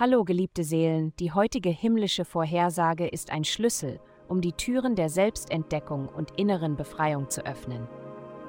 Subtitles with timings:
[0.00, 6.06] Hallo, geliebte Seelen, die heutige himmlische Vorhersage ist ein Schlüssel, um die Türen der Selbstentdeckung
[6.06, 7.88] und inneren Befreiung zu öffnen.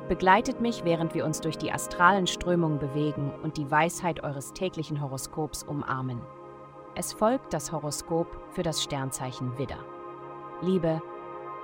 [0.08, 5.02] Begleitet mich, während wir uns durch die astralen Strömungen bewegen und die Weisheit eures täglichen
[5.02, 6.22] Horoskops umarmen.
[6.94, 9.84] Es folgt das Horoskop für das Sternzeichen Widder.
[10.62, 11.02] Liebe,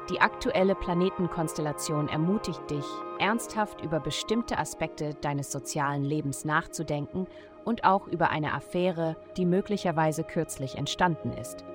[0.09, 2.85] die aktuelle Planetenkonstellation ermutigt dich,
[3.19, 7.27] ernsthaft über bestimmte Aspekte deines sozialen Lebens nachzudenken
[7.65, 11.65] und auch über eine Affäre, die möglicherweise kürzlich entstanden ist.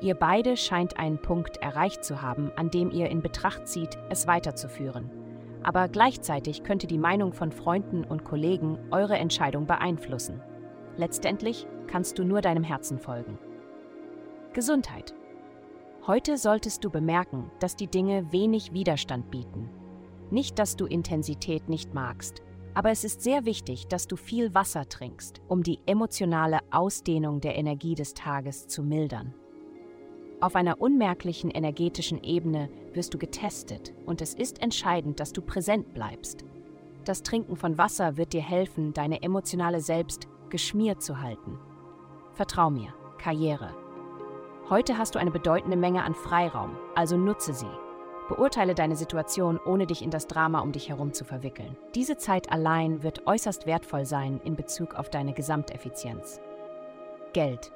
[0.00, 4.26] Ihr beide scheint einen Punkt erreicht zu haben, an dem ihr in Betracht zieht, es
[4.26, 5.10] weiterzuführen.
[5.62, 10.42] Aber gleichzeitig könnte die Meinung von Freunden und Kollegen eure Entscheidung beeinflussen.
[10.96, 13.38] Letztendlich kannst du nur deinem Herzen folgen.
[14.52, 15.14] Gesundheit.
[16.04, 19.70] Heute solltest du bemerken, dass die Dinge wenig Widerstand bieten.
[20.30, 22.42] Nicht, dass du Intensität nicht magst,
[22.74, 27.56] aber es ist sehr wichtig, dass du viel Wasser trinkst, um die emotionale Ausdehnung der
[27.56, 29.34] Energie des Tages zu mildern.
[30.40, 35.94] Auf einer unmerklichen energetischen Ebene wirst du getestet und es ist entscheidend, dass du präsent
[35.94, 36.44] bleibst.
[37.04, 41.58] Das Trinken von Wasser wird dir helfen, deine emotionale Selbst geschmiert zu halten.
[42.32, 43.74] Vertrau mir, Karriere.
[44.68, 47.70] Heute hast du eine bedeutende Menge an Freiraum, also nutze sie.
[48.36, 51.76] Beurteile deine Situation, ohne dich in das Drama um dich herum zu verwickeln.
[51.94, 56.40] Diese Zeit allein wird äußerst wertvoll sein in Bezug auf deine Gesamteffizienz.
[57.34, 57.72] Geld.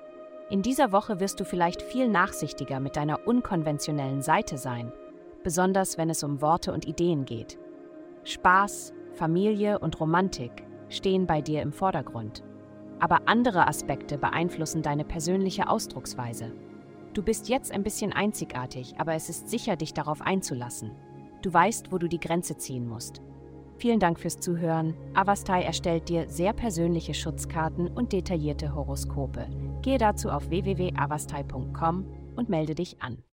[0.49, 4.93] In dieser Woche wirst du vielleicht viel nachsichtiger mit deiner unkonventionellen Seite sein,
[5.45, 7.59] besonders wenn es um Worte und Ideen geht.
[8.25, 12.43] Spaß, Familie und Romantik stehen bei dir im Vordergrund.
[12.99, 16.53] Aber andere Aspekte beeinflussen deine persönliche Ausdrucksweise.
[17.17, 20.91] Du bist jetzt ein bisschen einzigartig, aber es ist sicher, dich darauf einzulassen.
[21.41, 23.23] Du weißt, wo du die Grenze ziehen musst.
[23.79, 24.95] Vielen Dank fürs Zuhören.
[25.15, 29.49] Avastai erstellt dir sehr persönliche Schutzkarten und detaillierte Horoskope.
[29.81, 32.05] Gehe dazu auf www.avastai.com
[32.37, 33.17] und melde dich an.